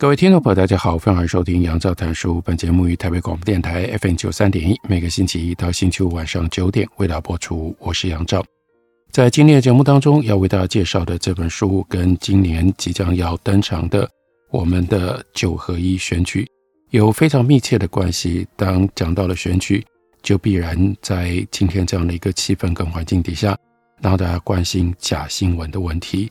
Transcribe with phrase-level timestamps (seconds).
[0.00, 2.40] 各位听众朋友，大家好，欢迎收听杨照谈书。
[2.42, 7.74] 本节目于台北广播电台 FM 九三点一，每个星期一到星期五晚上九点为大家播出。
[7.80, 8.40] 我是杨照。
[9.10, 14.08] 在今天的节目当中，要为大家介绍的这本书，跟今年即将要登场的
[14.52, 16.46] 我们的九合一选举
[16.90, 18.46] 有非常密切的关系。
[18.54, 19.84] 当讲到了选举，
[20.22, 23.58] 就必然在今天这样的一个气氛跟环境底下，
[24.00, 26.30] 让大家关心假新闻的问题。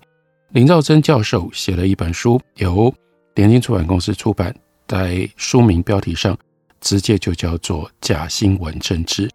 [0.54, 2.94] 林兆珍教授写了一本书，由
[3.38, 4.52] 联经出版公司出版，
[4.88, 6.36] 在书名标题上
[6.82, 9.28] 直接就叫做《假新闻政治》，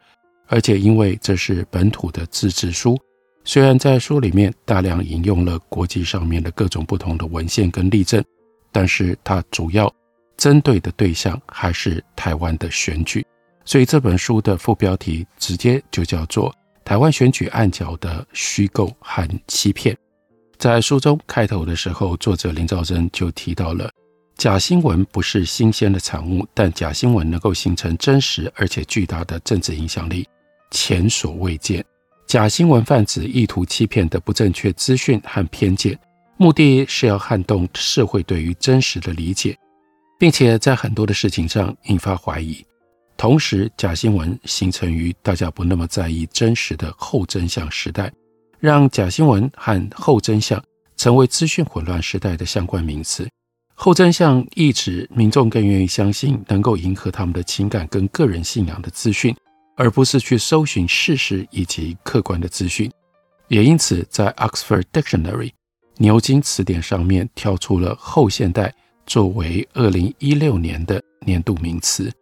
[0.48, 3.00] 而且因为这是本土的自制书，
[3.44, 8.22] 虽然在书里面大量引用了国际上面的各种不同的文献跟例证，
[8.72, 9.88] 但是它主要
[10.36, 13.24] 针对的对象还是台湾的选举，
[13.64, 16.50] 所以这本书的副标题直接就叫做
[16.84, 19.94] 《台湾选举案角的虚构和欺骗》。
[20.62, 23.90] 在书中开头的时候，作者林兆珍就提到了，
[24.36, 30.24] 假新闻不是新鲜的产物，但假新闻能够形成真实而且巨大的政治影响力，
[30.70, 31.84] 前所未见。
[32.28, 35.98] 假新闻泛指意图欺骗的不正确资讯和偏见，
[36.36, 39.58] 目的是要撼动社会对于真实的理解，
[40.16, 42.64] 并且在很多的事情上引发怀疑。
[43.16, 48.12] 同时，假新闻形成于大家不那么在意真实的后真相时代。
[48.62, 50.62] 让假新闻和后真相
[50.96, 53.28] 成为资讯混乱时代的相关名词。
[53.74, 59.34] 后真相意指民众更愿意相信能够迎合他们的情感跟个人信仰的资讯，
[59.76, 62.88] 而不是去搜寻事实以及客观的资讯。
[63.48, 65.50] 也因此，在 Oxford Dictionary
[65.96, 68.72] 牛津词典上面跳出了后现代
[69.06, 72.12] 作为二零一六年的年度名词。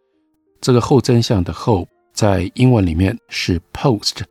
[0.63, 4.23] 这个后真相的后在英文里面是 post，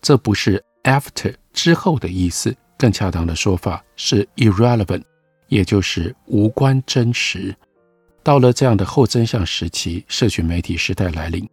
[0.00, 1.34] 这不是 after。
[1.58, 5.02] 之后的意思，更恰当的说法是 irrelevant，
[5.48, 7.52] 也就是无关真实。
[8.22, 11.44] 到了这样的后真相时期，社群媒体时代来临，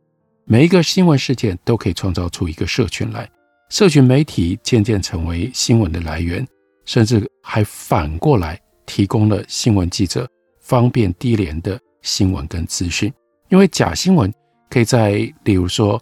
[0.43, 3.27] 每一个新闻事件都可以创造出一个社群来，
[3.69, 6.47] 社群媒体渐渐成为新闻的来源，
[6.85, 10.29] 甚至还反过来提供了新闻记者
[10.59, 13.11] 方便低廉的新闻跟资讯。
[13.49, 14.31] 因为假新闻
[14.69, 15.13] 可以在，
[15.45, 15.99] 例如说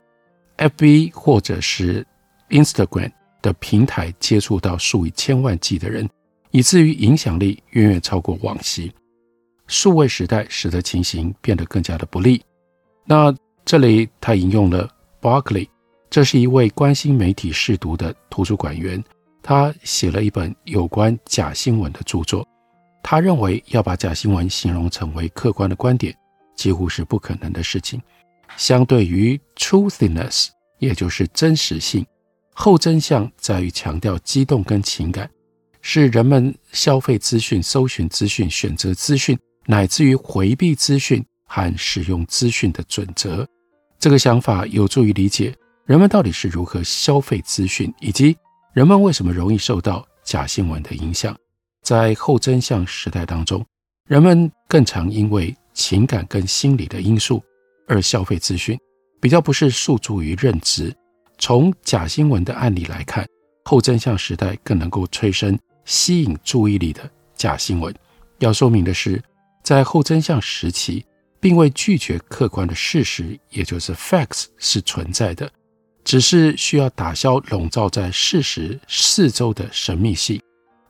[0.57, 2.05] ，FB 或者是
[2.49, 3.09] Instagram。
[3.43, 6.09] 的平台接触到数以千万计的人，
[6.49, 8.91] 以至于影响力远远超过往昔。
[9.67, 12.41] 数位时代使得情形变得更加的不利。
[13.05, 13.31] 那
[13.63, 14.89] 这里他引用了
[15.21, 15.67] Barkley，
[16.09, 19.03] 这是一位关心媒体试读的图书馆员，
[19.41, 22.47] 他写了一本有关假新闻的著作。
[23.01, 26.15] 他认为要把假新闻形容成为客观的观点，
[26.55, 28.01] 几乎是不可能的事情。
[28.55, 30.47] 相对于 truthiness，
[30.79, 32.05] 也就是真实性。
[32.53, 35.29] 后真相在于强调激动跟情感，
[35.81, 43.47] 是人们消费资讯、搜寻资讯、选择资讯，乃至于回避资讯和使用资讯的准则。
[43.99, 45.55] 这个想法有助于理解
[45.85, 48.35] 人们到底是如何消费资讯，以及
[48.73, 51.35] 人们为什么容易受到假新闻的影响。
[51.81, 53.65] 在后真相时代当中，
[54.07, 57.43] 人们更常因为情感跟心理的因素
[57.87, 58.79] 而消费资讯，
[59.19, 60.95] 比较不是诉诸于认知。
[61.45, 63.27] 从假新闻的案例来看，
[63.65, 67.01] 后真相时代更能够催生吸引注意力的
[67.35, 67.93] 假新闻。
[68.39, 69.21] 要说明的是，
[69.61, 71.05] 在后真相时期，
[71.41, 75.51] 并未拒绝客观的事实，也就是 facts 是存在的，
[76.05, 80.41] 只是需要打消笼罩在事实四周的神秘性。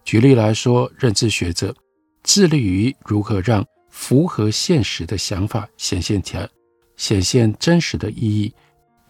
[0.06, 1.75] 举例来说，认知学者
[2.22, 6.48] 致力于如何让符合现实的想法显现起来，
[6.95, 8.54] 显现真实的意义。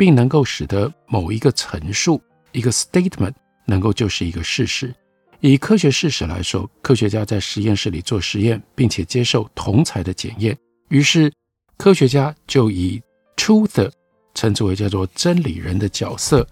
[0.04, 2.22] 并能够使得某一个陈述，
[2.52, 3.32] 一个 statement
[3.66, 4.94] 能够就是一个事实。
[5.40, 10.58] 以科学事实来说，科学家在实验室里做实验，并且接受同侪的检验，
[10.90, 11.32] 于是
[11.78, 13.02] 科学家就以
[13.38, 13.90] truth
[14.34, 16.46] 称之为叫做真理人的角色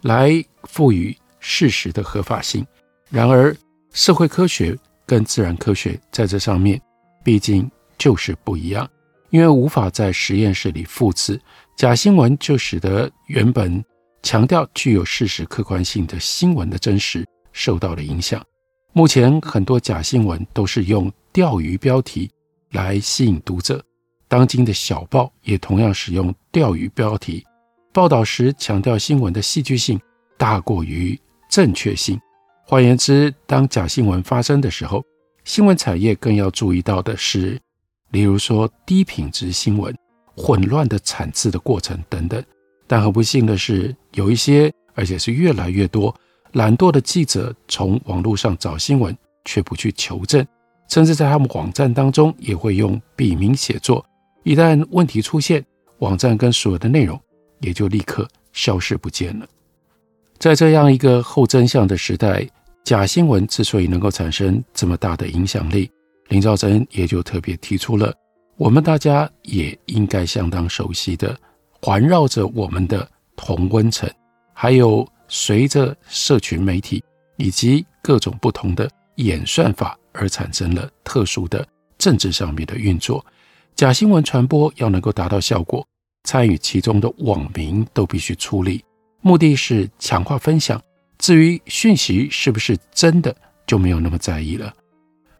[0.00, 2.66] 来赋予事实的合法性。
[3.08, 3.56] 然而，
[3.92, 4.76] 社会科学
[5.06, 6.82] 跟自然科学在这上面
[7.22, 8.90] 毕竟就是不一样，
[9.30, 11.40] 因为无法在实验室里复制。
[11.76, 13.84] 假新闻就使得原本
[14.22, 18.42] 强调具有事实客观性的新闻的真实受到了影响。
[18.94, 22.30] 目前很多假新闻都是用钓鱼标题
[22.70, 23.84] 来吸引读者，
[24.26, 27.44] 当今的小报也同样使用钓鱼标题，
[27.92, 30.00] 报道时强调新闻的戏剧性
[30.38, 31.18] 大过于
[31.50, 32.18] 正确性。
[32.64, 35.04] 换言之，当假新闻发生的时候，
[35.44, 37.60] 新闻产业更要注意到的是，
[38.12, 39.94] 例如说低品质新闻、
[40.36, 42.42] 混乱的产制的过程等等。
[42.86, 46.14] 但很不幸的是，有一些，而且是越来越多。
[46.52, 50.46] 懒惰的记者从网络上找新闻，却不去求证，
[50.88, 54.04] 甚至在他们网站当中也会用笔名写作。
[54.44, 55.64] 一旦问题出现，
[55.98, 57.20] 网站跟所有的内容
[57.60, 59.46] 也就立刻消失不见了。
[60.38, 62.48] 在这样一个后真相的时代，
[62.84, 65.90] 假新闻之所以能够产生这么大的影响力，
[66.28, 68.14] 林兆珍也就特别提出了
[68.56, 71.38] 我们大家也应该相当熟悉的
[71.82, 74.10] 环绕着我们的同温层，
[74.52, 75.06] 还有。
[75.28, 77.02] 随着社群媒体
[77.36, 81.66] 以及各种不同的演算法而产生了特殊的
[81.98, 83.26] 政治上面的运作，
[83.74, 85.84] 假新闻传播要能够达到效果，
[86.22, 88.84] 参与其中的网民都必须出力，
[89.20, 90.80] 目的是强化分享。
[91.18, 93.34] 至于讯息是不是真的，
[93.66, 94.72] 就没有那么在意了。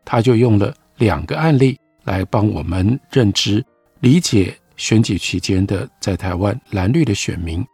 [0.04, 3.62] 他就用了两个案例来帮我们认知、
[4.00, 7.64] 理解选举期间的在台湾蓝绿的选民。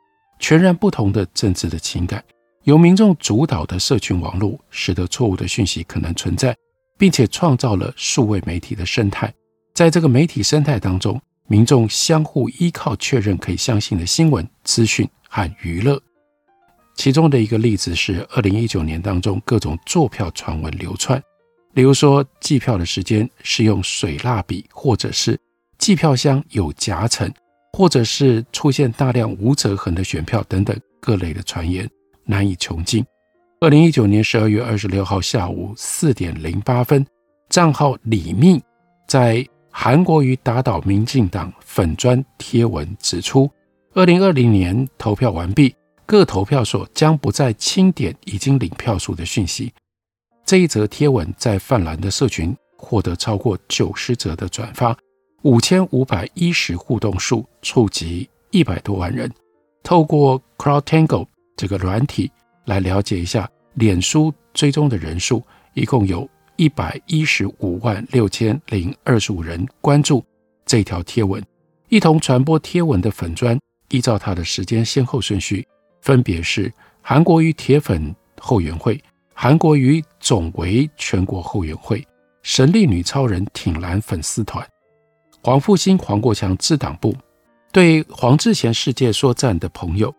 [0.40, 2.20] 全然不同的政治的情感，
[2.64, 6.52] 由民众主导的社群网络，使得错误的讯息可能存在，
[6.98, 9.32] 并且创造了数位媒体的生态。
[9.72, 16.02] 在这个媒体生态当中，民众相互依靠，确认可以相信的新闻、资讯和娱乐。
[16.96, 21.22] 其中的一个例子是，二零一九年当中各种坐票传闻流窜，
[21.74, 25.38] 例如说计票的时间是用水蜡笔，或者是
[25.78, 27.32] 计票箱有夹层。
[27.74, 31.88] 或者是出现大量无折痕的选票等等各类的传言
[32.26, 33.02] 难以穷尽。
[33.62, 37.02] 二零一九年十二月二十六号下午四点零八分，
[37.48, 38.62] 账号李密
[39.08, 43.50] 在韩国瑜打倒民进党粉砖贴文指出，
[43.94, 45.74] 二零二零年投票完毕，
[46.04, 49.72] 各投票所将不再清点已经领票数的讯息。
[50.44, 54.96] 这一则贴文在泛蓝的社群获得超过九十则的转发。
[55.42, 59.28] 五千五百一十互动数触及一百多万人，
[59.82, 62.30] 透过 CrowdTangle 这个软体
[62.66, 65.42] 来了解一下，脸书追踪的人数
[65.74, 70.24] 一共有一百一十五万六千零二十五人关注
[70.64, 71.42] 这条贴文，
[71.88, 75.66] 一同传播贴文的粉专，依照它的时间先后顺序，
[76.02, 79.02] 分别是韩国瑜铁粉后援会、
[79.34, 82.06] 韩国瑜总为全国后援会、
[82.42, 84.64] 神力女超人挺蓝粉丝团。
[85.42, 87.14] 黄复兴、黄国强治党部
[87.72, 90.14] 对黄志贤世界说赞的朋友，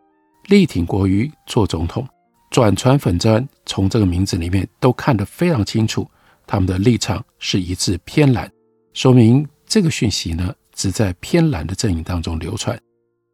[0.48, 2.06] 力挺国瑜做总统，
[2.50, 6.06] 转传粉专，从这个名字里面都看得非常清楚，
[6.46, 8.52] 他们的立场是一致偏蓝，
[8.94, 12.78] 说明这个讯息呢只在偏蓝的阵营当中流传。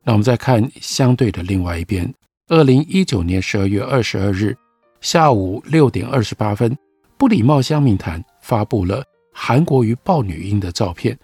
[0.04, 2.14] 那我们再看相对的另外一边，
[2.50, 4.56] 二零一九年十二月二十二日
[5.02, 6.78] 下午六点二十八分，
[7.18, 9.04] 不礼貌乡民团发布了
[9.34, 11.18] 韩国瑜抱女婴的照片。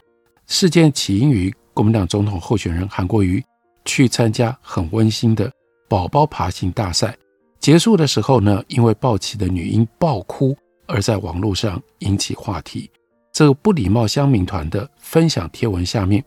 [0.47, 3.43] 事件起因于国民党总统候选人韩国瑜
[3.83, 5.51] 去参加很温馨的
[5.89, 7.15] 宝宝爬行大赛，
[7.59, 10.55] 结束的时候呢，因为抱起的女婴爆哭，
[10.87, 12.89] 而在网络上引起话题。
[13.33, 16.23] 这个不礼貌乡民团的分享贴文下面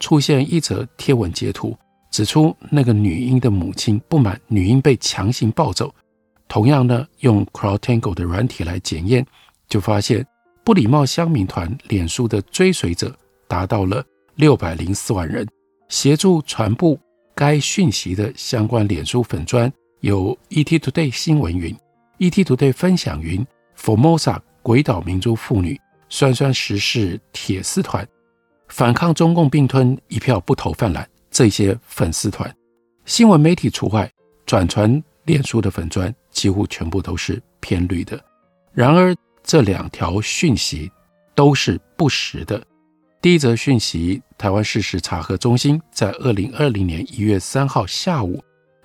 [0.00, 1.76] 出现一则贴文截图，
[2.10, 5.94] 指出那个女婴的母亲不满女婴被强行抱走，
[6.48, 9.24] 同样呢，用 CrowdTangle 的软体来检验，
[9.68, 10.26] 就发现
[10.64, 13.14] 不礼貌乡民团脸书的追随者。
[13.50, 15.48] 达到了六百零四万人，
[15.88, 16.94] 协助传播
[17.34, 21.74] 该讯息的相关脸书粉砖有 ETtoday 新闻云、
[22.18, 23.42] ETtoday 分享云、
[23.74, 28.06] Formosa 鬼岛民族妇女、酸酸时事铁丝团、
[28.68, 32.54] 反抗中共并吞一票不投泛蓝这些粉丝团，
[33.06, 34.12] 新闻媒体除外，
[34.44, 38.22] 转传脸书的粉砖几乎全部都是偏绿的。
[38.72, 40.88] 然而这两条讯息
[41.34, 42.62] 都是不实的。
[43.20, 48.40] 第一则讯息，台湾事实查核中心在二零二零年一月三号下午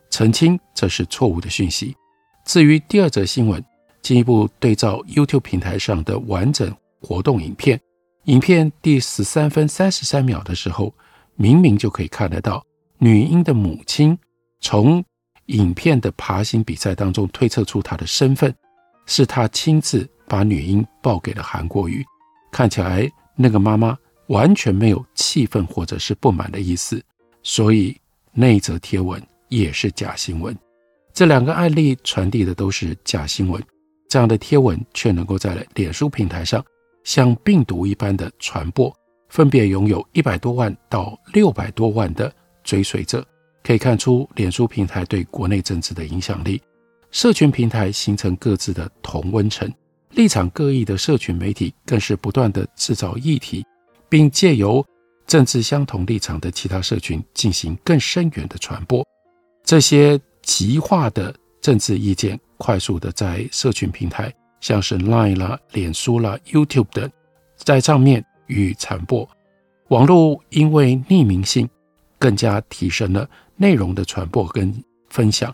[0.10, 1.96] 澄清这是错误的讯息。
[2.44, 3.64] 至于第二则新闻，
[4.02, 7.80] 进一步对照 YouTube 平台上的完整活动影片，
[8.24, 10.92] 影片第十三分三十三秒的时候，
[11.36, 12.66] 明明就可以看得到
[12.98, 14.18] 女婴的母亲
[14.60, 15.06] 从
[15.48, 18.54] 影片的爬行比赛当中推测出他的身份，
[19.06, 22.04] 是他亲自把女婴抱给了韩国瑜，
[22.52, 23.98] 看起来那个妈妈。
[24.28, 27.04] 完全没有气愤或者是不满的意思，
[27.44, 27.96] 所以
[28.32, 30.58] 那一则贴文也是假新闻。
[31.14, 33.62] 这两个案例传递的都是假新闻，
[34.08, 36.64] 这样的贴文却能够在脸书平台上
[37.04, 38.92] 像病毒一般的传播，
[39.28, 42.34] 分别拥有一百多万到六百多万的
[42.64, 43.24] 追随者，
[43.63, 46.62] 可以看出脸书平台对国内政治的影响力。
[47.12, 49.72] 社群平台形成各自的同温层，
[50.12, 53.63] 立场各异的社群媒体更是不断地制造议题，
[54.10, 54.84] 并借由
[55.25, 59.05] 政治相同立场的其他社群进行更深远的传播。
[59.63, 67.10] 这些极化的政治意见快速地在社群平台，像是 Line 啦、脸书啦、YouTube 等，
[67.55, 69.27] 在上面予以传播。
[69.89, 71.70] 网络因为匿名性，
[72.17, 74.74] 更加提升了内容的传播跟
[75.10, 75.54] 分享。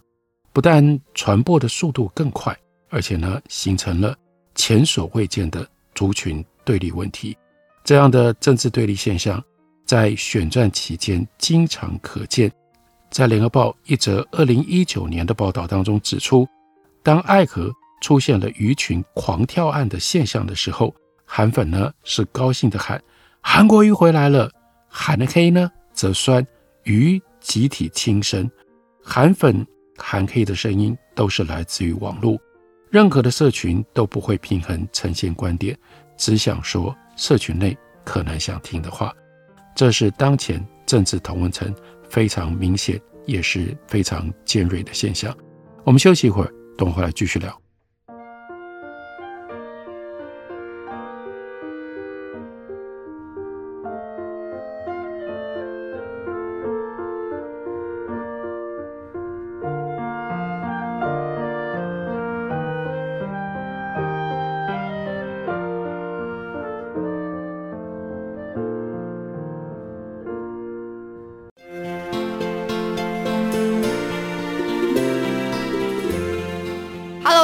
[0.52, 2.58] 不但传播的速度更快，
[2.90, 4.16] 而且呢，形成了
[4.56, 7.38] 前所未见的族群对立问题。
[7.84, 9.42] 这样的政治对立现象，
[9.86, 12.52] 在选战期间经常可见。
[13.10, 16.48] 在联合报一则二零一九年的报道当中指出，
[17.02, 20.94] 当爱河出现了鱼群狂跳岸的现象的时候，
[21.26, 23.02] 韩粉呢是高兴的喊
[23.42, 24.52] “韩国瑜回来了”，
[24.90, 26.46] 韩黑呢则酸
[26.84, 28.50] “鱼集体轻声”。
[29.02, 29.66] 韩粉
[29.98, 32.38] 韩黑的声音都是来自于网络，
[32.90, 35.78] 任何的社群都不会平衡呈现观点，
[36.18, 39.14] 只想说社群内可能想听的话。
[39.76, 41.74] 这是当前政治同文层
[42.10, 45.36] 非常明显，也是非常尖锐的现象。
[45.86, 47.62] 我们休息一会儿，等会回来继续聊。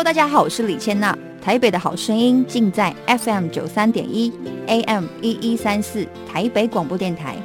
[0.06, 1.18] 大家好，我是李千娜。
[1.42, 4.32] 台北的好声音尽在 FM 九三点一
[4.68, 7.36] ，AM 一一三四，台北广播电台。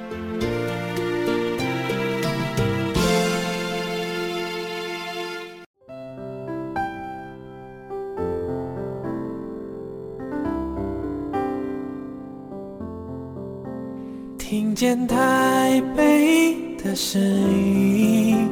[14.37, 18.50] 听见台北的声音。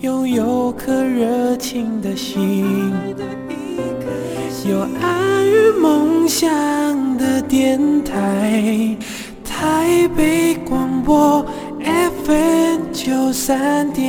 [0.00, 2.81] 拥有颗热情的心，
[5.80, 6.48] 梦想
[7.16, 8.96] 的电台，
[9.44, 11.44] 台北广播
[12.24, 14.02] FM 九三点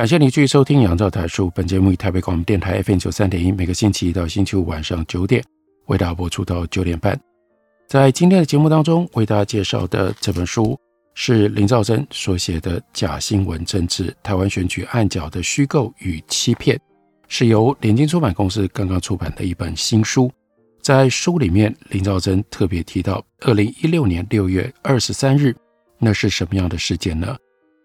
[0.00, 1.48] 感谢你继续收听《杨照谈书》。
[1.50, 5.44] 本节目以台北广播电台 FM 九三点一，每个星期一到星期五晚上九点
[5.88, 7.20] 为大家播出到九点半。
[7.86, 10.74] 在今天的节目当中，为大家介绍的这本书
[11.12, 16.74] 是林兆珍所写的《假新闻政治：台湾选举暗角的虚构与欺骗》，
[17.28, 20.32] 是由联经出版公司刚刚出版的一本新书。
[20.80, 25.54] 在书里面，林兆珍特别提到，二零一六年六月二十三日，
[25.98, 27.36] 那是什么样的事件呢？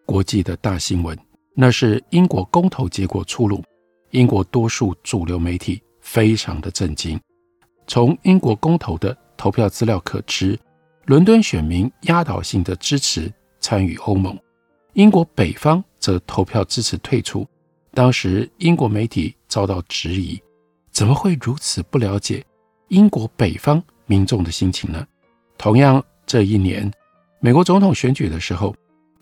[0.05, 1.13] 国际的大新闻。
[1.57, 3.63] 那是英国公投结果出炉，
[4.11, 7.17] 英国多数主流媒体非常的震惊。
[7.87, 10.59] 从英国公投的投票资料可知，
[11.05, 13.31] 伦敦选民压倒性的支持
[13.61, 14.37] 参与欧盟，
[14.93, 17.47] 英国北方则投票支持退出。
[17.93, 20.37] 当时英国媒体遭到质疑，
[20.91, 22.43] 怎么会如此不了解
[22.89, 25.07] 英国北方民众的心情呢？
[25.57, 26.91] 同样，这一年
[27.39, 28.75] 美国总统选举的时候。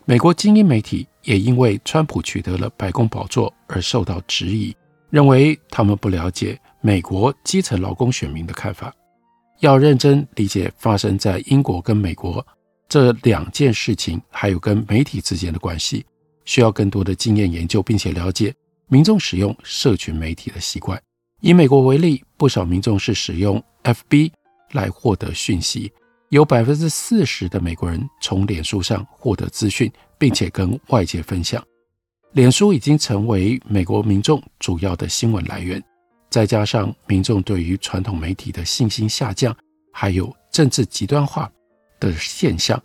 [0.05, 4.75] 美国精英媒体也因为川普取得了白宫宝座而受到质疑，
[5.09, 8.93] 认为他们不了解美国基层劳工选民的看法。
[9.61, 12.45] 要认真理解发生在英国跟美国
[12.89, 16.05] 这两件事情，还有跟媒体之间的关系，
[16.43, 18.53] 需要更多的经验研究，并且了解
[18.89, 21.01] 民众使用社群媒体的习惯。
[21.39, 24.33] 以美国为例，不少民众是使用 FB
[24.73, 25.89] 来获得讯息。
[26.33, 31.63] 有百分之四十的美国人从脸书上获得资讯，并且跟外界分享。
[32.31, 35.79] 脸书已经成为美国民众主要的新闻来源。
[36.31, 39.55] 再加上民众对于传统媒体的信心下降，
[39.91, 41.47] 还有政治极端化
[41.99, 42.81] 的现象，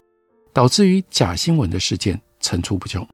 [0.53, 3.09] 导致于假新闻的事件层出不穷。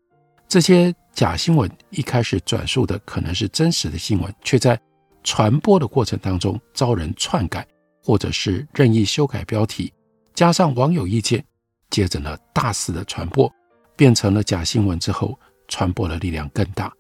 [0.49, 4.77] 这些假新闻一开始转述的可能是真实的新闻，却在
[5.23, 7.65] 传播的过程当中遭人篡改，
[8.03, 9.93] 或者是任意修改标题。
[10.35, 11.45] 加上网友意见，
[11.91, 13.51] 接着呢大肆的传播，
[13.97, 15.39] 变成了假新闻之后，
[15.69, 16.93] 传播的力量更大。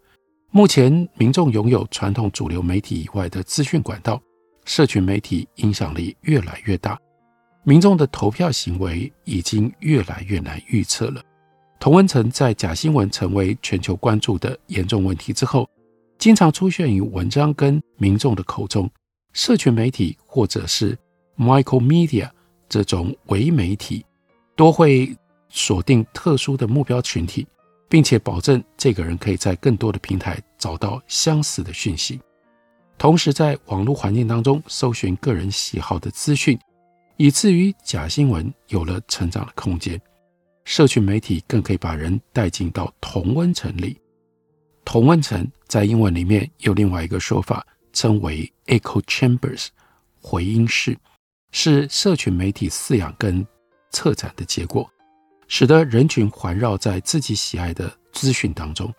[0.53, 4.23] 目前，民众拥有传统主流媒体以外的资讯管道，
[4.64, 6.97] 社群媒体影响力越来越大。
[7.64, 11.21] 民众的投票行为已经越来越难预测了。
[11.81, 15.69] 童文成在假新闻成为全球关注的严重问题之后，
[16.19, 18.88] 经常出现于文章跟民众的口中。
[19.33, 20.97] 社群媒体或者是
[21.37, 22.31] micromedia
[22.68, 24.04] 这种伪媒体，
[24.56, 25.16] 多会
[25.49, 27.47] 锁定特殊的目标群体，
[27.88, 32.21] 并且保证这个人可以在更多的平台找到相似的讯息。
[32.97, 36.59] 同时，在网络环境当中搜寻个人喜好的资讯。
[37.16, 40.00] 以至于假新闻有了成长的空间，
[40.64, 43.97] 社群媒体更可以把人带进到同温层里。
[44.85, 49.68] 同温层在英文里面有另外一个说法，称为 echo chambers，
[50.21, 50.99] 回音室，
[51.56, 53.46] 是社群媒体饲养跟
[53.92, 54.90] 策展的结果，
[55.46, 58.92] 使得人群环绕在自己喜爱的资讯当中。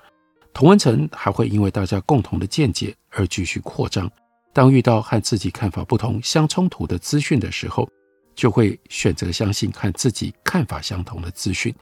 [0.53, 4.09] 同温层还会因为大家共同的见解而继续扩张。
[4.53, 7.89] 当遇到和自己看法不同、相冲突的资讯的时候，
[8.33, 11.75] 就会选择相信和自己看法相同的资讯。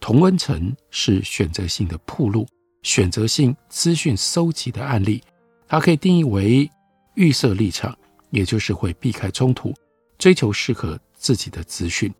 [0.00, 2.46] 同温层是选择性的暴露，
[2.82, 5.22] 选择性资讯搜集的案例，
[5.68, 6.70] 它可以定义为
[7.14, 7.94] 预设立场，
[8.30, 9.74] 也就是会避开冲突，
[10.18, 12.12] 追求适合自己的资讯。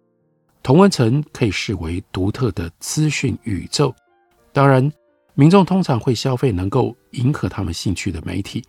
[0.63, 3.95] 同温层可以视为独特的资讯宇宙。
[4.53, 4.91] 当然，
[5.35, 8.65] 民众通常会消费能够迎合他们兴趣的媒体，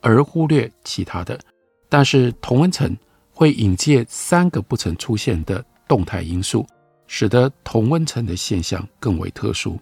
[0.00, 1.38] 而忽略其他的。
[1.88, 2.96] 但是同温层。
[3.30, 6.66] 会引介三个不曾出现的动态因素，
[7.06, 9.78] 使得同温层的现象更为特殊。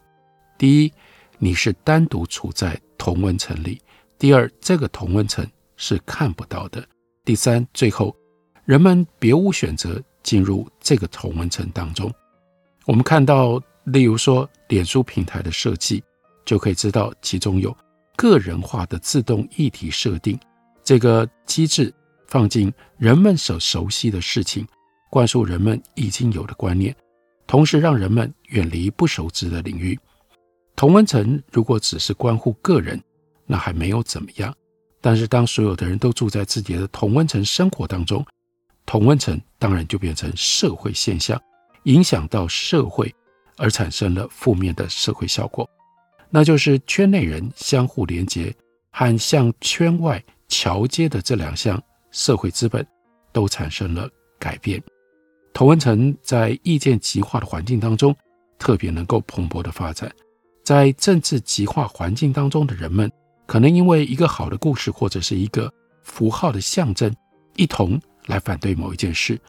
[0.58, 0.92] 第一，
[1.38, 3.78] 你是单独处在同温层里；
[4.18, 5.42] 第二，这个同温层
[5.78, 6.82] 是看不到的；
[7.24, 8.14] 第三，最后，
[8.66, 12.12] 人们别无选择进入这个同温层当中。
[12.84, 16.02] 我们看到，例如说，脸书平台的设计，
[16.44, 17.74] 就可以知道其中有
[18.16, 20.38] 个人化的自动议题设定
[20.84, 21.94] 这个机制。
[22.28, 24.66] 放进人们所熟悉的事情，
[25.10, 26.92] 灌输人们已经有的观念，
[27.46, 29.96] 同时让人们远离不熟知的领域。
[30.74, 33.00] 同温层如果只是关乎个人，
[33.46, 34.52] 那还没有怎么样。
[35.00, 38.26] 但是当所有的人都住在自己的同温层生活当中，
[38.86, 41.38] 同温层当然就变成社会现象，
[41.82, 43.14] 影响到社会，
[43.56, 45.68] 而产生了负面的社会效果，
[46.30, 48.54] 那就是圈内人相互连接
[48.92, 51.82] 和向圈外桥接的这两项。
[52.12, 52.86] 社会资本
[53.30, 54.82] 都产生了改变，
[55.52, 58.16] 同温层在意见极化的环境当中
[58.58, 60.10] 特别能够蓬勃的发展。
[60.64, 63.12] 在政治极化环境当中的人们，
[63.44, 65.70] 可能因为一个好的故事或者是一个
[66.04, 67.14] 符号的象征，
[67.56, 69.40] 一同来反对某一件事。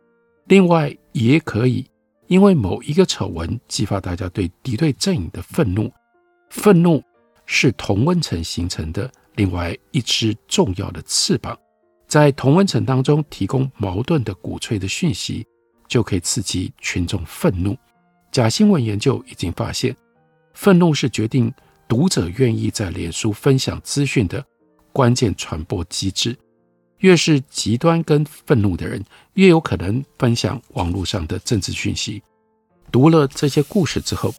[0.46, 1.86] 另外，也可以
[2.28, 5.92] 因为某一个丑闻激发大家对敌对阵营的愤怒。
[6.50, 7.04] 愤怒
[7.46, 11.58] 是同温层形成的另外一只重要的翅膀。
[12.08, 15.46] 在同温层当中提供矛盾的鼓吹的讯息，
[15.90, 17.76] 就可以刺激群众愤怒。
[18.32, 19.94] 假新闻研究已经发现，
[20.54, 21.54] 愤怒是决定
[21.88, 24.46] 读者愿意在脸书分享资讯的
[24.94, 26.38] 关键传播机制。
[27.00, 32.22] 越是极端跟愤怒的人，越有可能分享网络上的政治讯息。
[32.92, 34.34] 读了这些故事之后，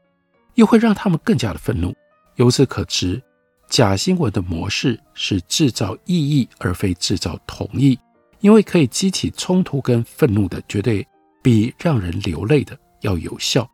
[0.54, 1.94] 又会让他们更加的愤怒。
[2.36, 3.22] 由此可知。
[3.68, 7.98] 假新闻的模式是制造异议而非制造同意，
[8.40, 11.06] 因为可以激起冲突跟愤怒的，绝对
[11.42, 13.70] 比让人流泪的要有效。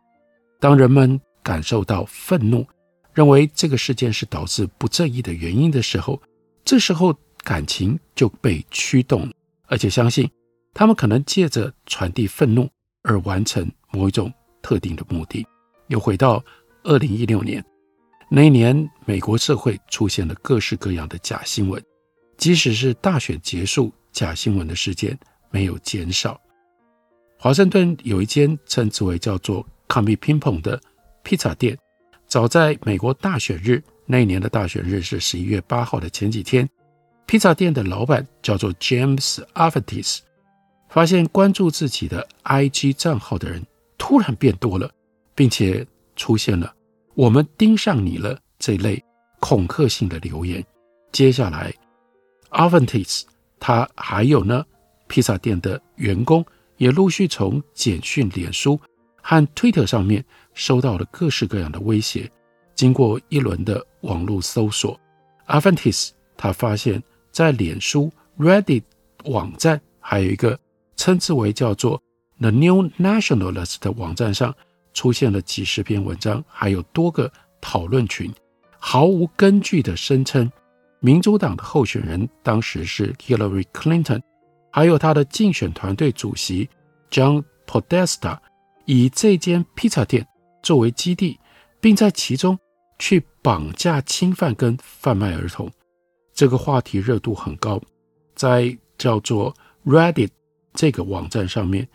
[0.59, 2.67] 当人们感受到愤怒，
[3.13, 6.21] 认为这个事件是导致不正义的原因的时候，
[6.65, 9.31] 这时候感情就被驱动，
[9.67, 10.29] 而且相信
[10.73, 12.67] 他们可能借着传递愤怒
[13.03, 15.45] 而完成某一种特定的目的。
[15.87, 16.43] 又回到
[16.83, 17.63] 二零一六年。
[18.27, 21.81] 那一年，美国社会出现了各式各样的假新闻，
[22.37, 25.17] 即使是大选结束，假新闻的事件
[25.51, 26.41] 没有减少。
[27.37, 30.81] 华盛顿有一间称之为叫做 “Commie Ping-Pong” 的
[31.21, 31.77] 披萨店，
[32.25, 36.67] 早在美国大选日，那一年的大选日是十一月八号的前几天，
[37.27, 40.19] 披萨店的老板叫做 James Avantis
[40.89, 43.65] 发现关注自己的 IG 账号的人
[43.97, 44.89] 突然变多了，
[45.33, 45.85] 并且
[46.15, 46.73] 出现了。
[47.15, 49.03] 我们盯上你了这类
[49.39, 50.63] 恐吓性的留言，
[51.11, 51.73] 接下来
[52.51, 53.23] Avantis
[53.59, 54.63] 他还有呢，
[55.07, 56.45] 披萨店的员工
[56.77, 58.79] 也陆续从简讯、脸书
[59.21, 62.29] 和 Twitter 上面收到了各式各样的威胁。
[62.75, 64.99] 经过一轮的网络搜索
[65.47, 67.01] ，Avantis 他发现，
[67.35, 68.83] 在脸书、Reddit
[69.25, 70.57] 网站，还有一个
[70.95, 72.01] 称之为叫做
[72.39, 74.55] The New Nationalist 的网站上。
[74.93, 78.33] 出现了几十篇文章，还有多个讨论群，
[78.79, 80.49] 毫无根据的声称，
[81.01, 84.21] 民主党的候选人当时是 Hillary Clinton，
[84.71, 86.69] 还有他的竞选团队主席
[87.11, 88.37] John Podesta，
[88.85, 90.25] 以这间披萨店
[90.63, 91.37] 作为基地，
[91.81, 92.57] 并在其中
[92.97, 95.69] 去绑架、侵犯跟贩卖儿童。
[96.35, 97.81] 这个话题热度很高，
[98.35, 100.29] 在叫做 Reddit
[100.73, 101.87] 这个网站上面，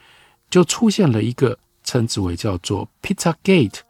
[0.49, 3.81] 就出现了一个称之为叫做 Pizzagate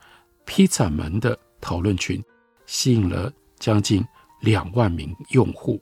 [0.45, 2.21] 披萨门的讨论群，
[2.67, 4.05] 吸引了将近
[4.41, 5.81] 两万名用户。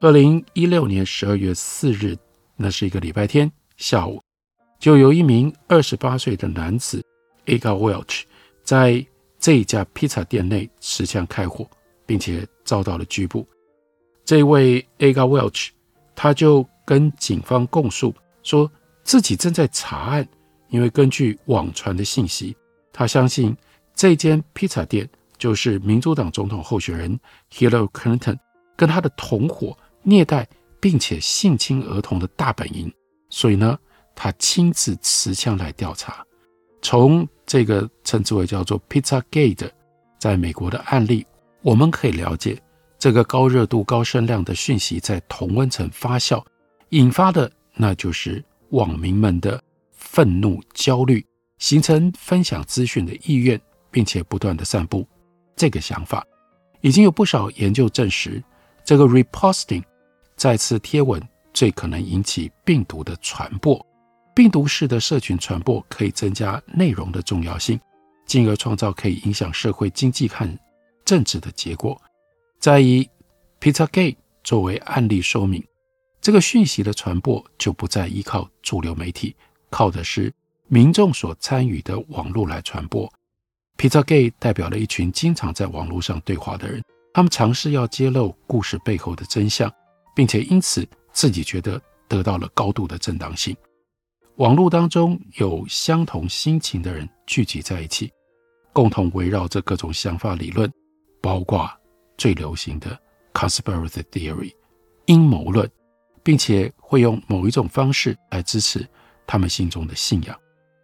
[0.00, 2.16] 二零一六年十二月四日，
[2.56, 4.22] 那是一个礼拜天下午，
[4.78, 7.04] 就有一名二十八岁的男子
[7.44, 8.22] Aga Welch
[8.62, 9.04] 在
[9.38, 11.68] 这一家披萨店内持枪开火，
[12.06, 13.46] 并且遭到了拘捕。
[14.28, 15.68] 这位 Aga Welch
[16.14, 18.70] 他就跟警方供述说
[19.02, 20.28] 自己正在查案，
[20.68, 22.54] 因为根据网传的信息，
[22.92, 23.56] 他相信。
[23.94, 27.18] 这间披萨店就是民主党总统候选人
[27.50, 28.38] Hillary Clinton
[28.76, 30.46] 跟他的同伙虐待
[30.78, 32.92] 并且性侵儿童的大本营，
[33.30, 33.78] 所以呢，
[34.14, 36.22] 他亲自持枪来调查。
[36.82, 39.70] 从这个称之为叫做 Pizzagate
[40.18, 41.26] 在美国的案例，
[41.62, 42.60] 我们可以了解
[42.98, 46.44] 这个高热度、高声量的讯息在同温层发酵，
[46.90, 51.24] 引发的那就是网民们的愤怒、焦虑，
[51.58, 53.60] 形成分享资讯的意愿。
[53.90, 55.08] 并且不断地散布
[55.56, 56.22] 这个想法，
[56.82, 58.40] 已经有不少研究证实，
[58.84, 59.82] 这个 reposting
[60.36, 61.20] 再次贴文
[61.54, 63.84] 最可能引起病毒的传播。
[64.34, 67.80] 病毒式的社群传播可以增加内容的重要性，
[68.26, 70.46] 进而创造可以影响社会经济和
[71.06, 71.98] 政治的结果。
[72.58, 73.08] 再以
[73.60, 75.64] Pizzagate 作为案例说明，
[76.20, 79.34] 这个讯息的传播就不再依靠主流媒体，
[79.70, 80.32] 靠的是
[80.66, 83.10] 民众所参与的网络来传播。
[83.76, 86.82] Petergate 代表了一群经常在网络上对话的人，
[87.14, 89.72] 他们尝试要揭露故事背后的真相，
[90.16, 93.56] 并且因此自己觉得得到了高度的正当性。
[94.36, 98.12] 网络当中有相同心情的人聚集在一起，
[98.72, 100.68] 共同围绕着各种想法理论，
[101.20, 101.70] 包括
[102.18, 103.00] 最流行的
[103.32, 104.52] conspiracy theory
[105.06, 105.66] 阴谋论，
[106.22, 108.86] 并且会用某一种方式来支持
[109.26, 110.38] 他们心中的信仰。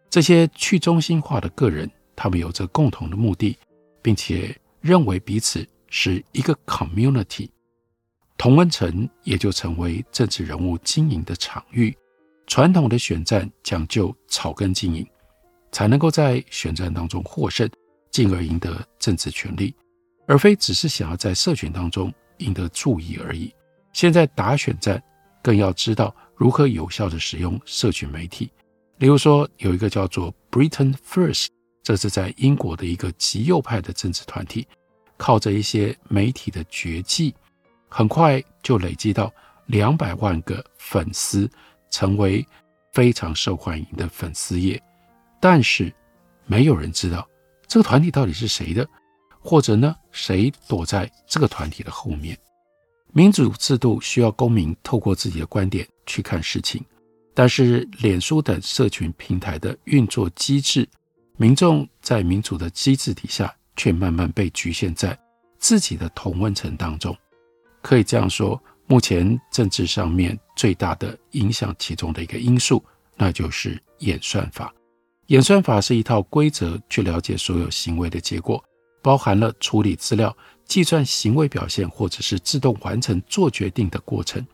[0.08, 1.90] 这些去中心化的个人。
[2.16, 3.58] 他们有着共同的目的，
[4.00, 7.48] 并且认为彼此是一个 community，
[8.38, 11.92] 同温层也就成为政治人物经营的场域。
[12.46, 15.04] 传统的选战讲究草根经营，
[15.72, 17.68] 才能够在选战当中获胜，
[18.12, 19.74] 进而赢得政治权力，
[20.26, 23.52] 而非只是想要在社群当中赢得注意而已。
[23.92, 25.02] 现在打选战，
[25.42, 28.50] 更要知道如何有效地使用社群媒体。
[28.98, 31.48] 例如说，有一个叫做 Britain First。
[31.82, 34.66] 这是在英国的一个极右派的政治团体，
[35.18, 37.34] 靠着一些媒体的绝技，
[37.90, 39.30] 很快就累积到
[39.66, 41.46] 两百万个粉丝，
[41.90, 42.42] 成为
[42.94, 44.82] 非常受欢迎的粉丝页。
[45.38, 45.92] 但是，
[46.46, 47.28] 没有人知道
[47.66, 48.88] 这个团体到底是谁的，
[49.44, 52.36] 或者呢，谁躲在这个团体的后面。
[53.12, 56.82] 民主制度需要公民透过自己的观点去看事情，
[57.34, 60.88] 但是脸书等社群平台的运作机制。
[61.36, 65.16] 民众在民主的机制底下，却慢慢被局限在
[65.58, 67.14] 自己的同温层当中。
[67.82, 72.82] 可以这样说，目前政治上面最大的影响其中的一个因素，
[73.16, 74.72] 那就是演算法。
[75.26, 78.62] 演算法是一套规则去了解所有行为的结果，
[79.04, 84.44] 包含了处理资料、计算行为表现，或者是自动完成做决定的过程。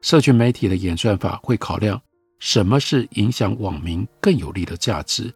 [0.00, 2.00] 社群媒体的演算法会考量
[2.38, 5.34] 什么是影响网民更有利的价值。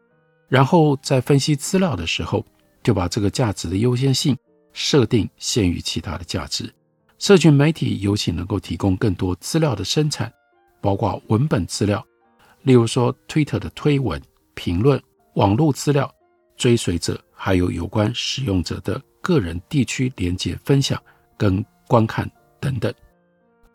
[0.48, 2.46] 然后在分析资料的时候，
[2.84, 4.36] 就把这个价值的优先性
[4.72, 6.72] 设定限于其他的价值。
[7.18, 10.32] 社群媒体尤其能够提供更多资料的生产，
[10.80, 12.06] 包括文本资料，
[12.62, 14.22] 例如说 Twitter 的推文、
[14.54, 15.02] 评论、
[15.34, 16.08] 网络资料、
[16.56, 21.00] 追随者，还有有关使用者的个人地区连接分享
[21.36, 22.92] 跟观看等等。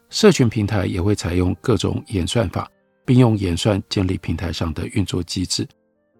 [0.09, 2.69] 社群平台也会采用各种演算法，
[3.05, 5.67] 并用演算建立平台上的运作机制。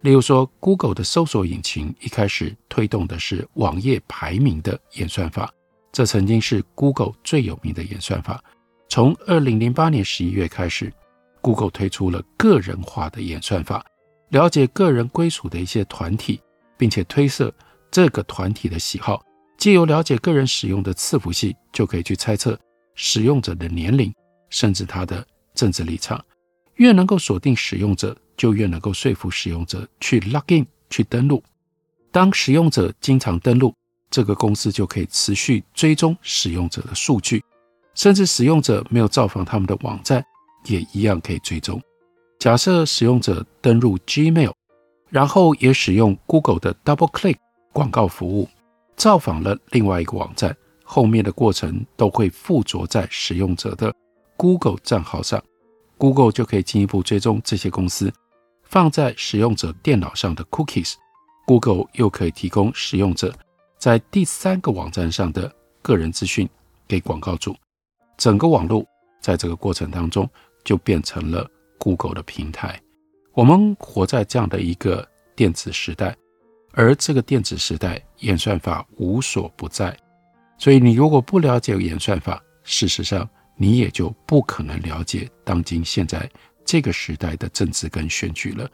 [0.02, 5.52] 例如说，Google 的搜索引擎一开始推动的是网页排名的演算法，
[5.91, 8.41] 这曾经是 Google 最有名的演算法。
[8.88, 10.93] 从二零零八年十一月开始
[11.41, 13.86] ，Google 推出了个人化的演算法，
[14.30, 16.39] 了解个人归属的一些团体，
[16.80, 17.54] 并且推测
[17.92, 19.22] 这个团体的喜好，
[19.58, 22.58] 借由了解个人使用的伺服器，就可以去猜测
[22.96, 24.13] 使用者的年龄，
[24.50, 26.24] 甚至他的政治立场。
[26.76, 31.44] 越能够锁定使用者，就越能够说服使用者去 login 去登录。
[32.10, 33.76] 当使用者经常登录，
[34.10, 37.44] 这个公司就可以持续追踪使用者的数据，
[37.96, 40.24] 甚至使用者没有造访他们的网站，
[40.68, 41.82] 也一样可以追踪。
[42.39, 44.54] 假设使用者登录 Gmail，
[45.10, 47.38] 然后也使用 Google 的 Double Click
[47.74, 48.48] 广告服务，
[48.95, 53.93] 造访了另外一个网站，后面的过程都会附着在使用者的
[54.38, 55.43] Google 账号上
[55.98, 58.12] ，Google 就可以进一步追踪这些公司
[58.63, 63.34] 放在使用者电脑上的 Cookies，Google 又可以提供使用者
[63.78, 66.48] 在第三个网站上的个人资讯
[66.88, 67.56] 给广告主，
[68.17, 68.86] 整个网络
[69.22, 70.30] 在这个过程当中
[70.63, 72.80] 就变成了 Google 的平台。
[73.39, 76.13] 我们活在这样的一个电子时代，
[76.73, 79.97] 而这个电子时代演算法无所不在，
[80.58, 83.28] 所以你如果不了解演算法，事实上。
[83.62, 86.30] 你也就不可能了解当今现在
[86.63, 88.69] 这个时代的政治跟选举了。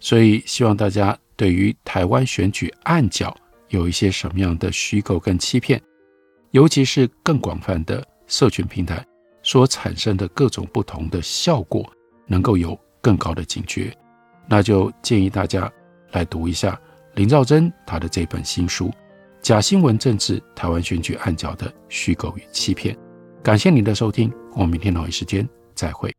[0.00, 3.36] 所以，希望大家对于台湾选举暗角
[3.68, 5.78] 有一些什么样的虚构跟欺骗，
[6.52, 9.04] 尤其是更广泛的社群平台
[9.42, 11.86] 所产生的各种不同的效果，
[12.26, 12.74] 能够有
[13.06, 13.96] 更高的警觉。
[14.48, 15.70] 那就建议大家
[16.10, 16.76] 来读一下
[17.14, 18.88] 林兆珍他的这本新书
[19.40, 22.92] 《假新闻政治：台湾选举暗角的虚构与欺骗》。
[23.44, 26.12] 感谢您的收听，我们明天同一时间再会。